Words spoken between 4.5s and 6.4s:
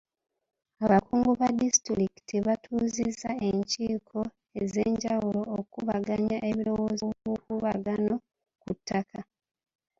ez'enjawulo okukubaganya